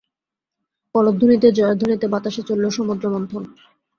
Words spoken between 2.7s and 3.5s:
সমুদ্রমন্থন।